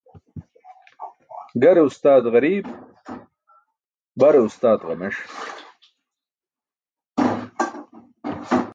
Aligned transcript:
Gare 1.65 1.83
ustaat 1.89 2.25
ġariib, 2.33 2.65
bare 4.23 4.41
ustaat 4.47 4.89
ġames 4.89 5.15